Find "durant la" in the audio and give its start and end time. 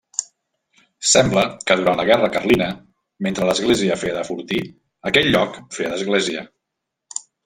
1.81-2.05